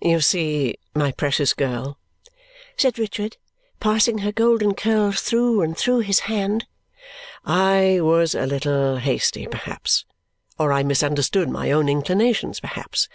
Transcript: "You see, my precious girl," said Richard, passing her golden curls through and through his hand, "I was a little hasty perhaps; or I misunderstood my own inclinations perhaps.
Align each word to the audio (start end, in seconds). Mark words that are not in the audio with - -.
"You 0.00 0.20
see, 0.20 0.78
my 0.96 1.12
precious 1.12 1.54
girl," 1.54 1.96
said 2.76 2.98
Richard, 2.98 3.36
passing 3.78 4.18
her 4.18 4.32
golden 4.32 4.74
curls 4.74 5.20
through 5.20 5.60
and 5.62 5.78
through 5.78 6.00
his 6.00 6.18
hand, 6.26 6.66
"I 7.44 8.00
was 8.00 8.34
a 8.34 8.46
little 8.46 8.96
hasty 8.96 9.46
perhaps; 9.46 10.04
or 10.58 10.72
I 10.72 10.82
misunderstood 10.82 11.48
my 11.50 11.70
own 11.70 11.88
inclinations 11.88 12.58
perhaps. 12.58 13.08